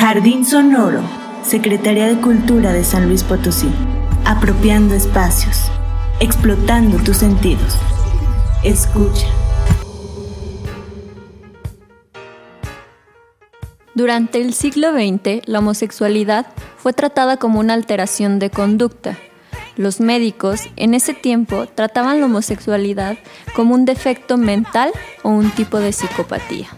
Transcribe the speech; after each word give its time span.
Jardín 0.00 0.46
Sonoro, 0.46 1.02
Secretaría 1.42 2.06
de 2.06 2.18
Cultura 2.22 2.72
de 2.72 2.84
San 2.84 3.06
Luis 3.06 3.22
Potosí. 3.22 3.68
Apropiando 4.24 4.94
espacios, 4.94 5.70
explotando 6.20 6.96
tus 7.04 7.18
sentidos. 7.18 7.76
Escucha. 8.64 9.26
Durante 13.94 14.40
el 14.40 14.54
siglo 14.54 14.90
XX, 14.92 15.46
la 15.46 15.58
homosexualidad 15.58 16.46
fue 16.78 16.94
tratada 16.94 17.36
como 17.36 17.60
una 17.60 17.74
alteración 17.74 18.38
de 18.38 18.48
conducta. 18.48 19.18
Los 19.76 20.00
médicos 20.00 20.62
en 20.76 20.94
ese 20.94 21.12
tiempo 21.12 21.66
trataban 21.66 22.20
la 22.20 22.26
homosexualidad 22.26 23.18
como 23.54 23.74
un 23.74 23.84
defecto 23.84 24.38
mental 24.38 24.92
o 25.22 25.28
un 25.28 25.50
tipo 25.50 25.78
de 25.78 25.92
psicopatía 25.92 26.68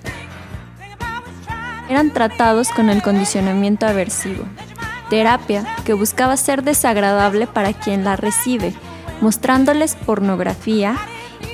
eran 1.88 2.12
tratados 2.12 2.70
con 2.70 2.90
el 2.90 3.02
condicionamiento 3.02 3.86
aversivo, 3.86 4.44
terapia 5.10 5.64
que 5.84 5.92
buscaba 5.92 6.36
ser 6.36 6.62
desagradable 6.62 7.46
para 7.46 7.72
quien 7.72 8.04
la 8.04 8.16
recibe, 8.16 8.74
mostrándoles 9.20 9.94
pornografía 9.94 10.96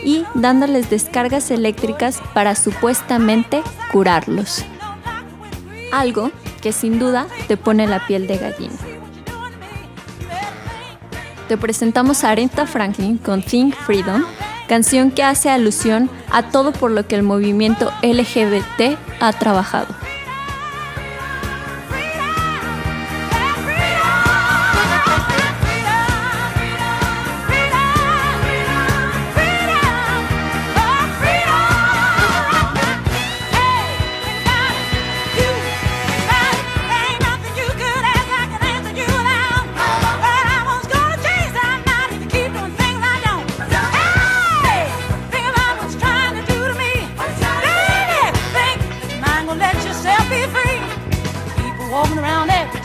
y 0.04 0.24
dándoles 0.34 0.90
descargas 0.90 1.50
eléctricas 1.50 2.20
para 2.34 2.54
supuestamente 2.54 3.62
curarlos. 3.92 4.64
Algo 5.92 6.30
que 6.60 6.72
sin 6.72 6.98
duda 6.98 7.26
te 7.46 7.56
pone 7.56 7.86
la 7.86 8.06
piel 8.06 8.26
de 8.26 8.38
gallina. 8.38 8.76
Te 11.48 11.56
presentamos 11.56 12.24
a 12.24 12.30
Aretha 12.30 12.66
Franklin 12.66 13.16
con 13.16 13.42
Think 13.42 13.74
Freedom, 13.74 14.22
canción 14.68 15.10
que 15.10 15.22
hace 15.22 15.48
alusión 15.48 16.10
a 16.30 16.50
todo 16.50 16.72
por 16.72 16.90
lo 16.90 17.06
que 17.06 17.14
el 17.14 17.22
movimiento 17.22 17.90
LGBT 18.02 18.98
ha 19.18 19.32
trabajado. 19.32 20.07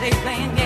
they 0.04 0.10
playing 0.20 0.54
games. 0.54 0.63